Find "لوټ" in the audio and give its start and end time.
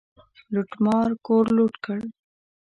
1.57-1.73